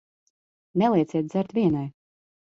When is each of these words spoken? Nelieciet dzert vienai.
Nelieciet 0.79 1.25
dzert 1.31 1.51
vienai. 1.55 1.87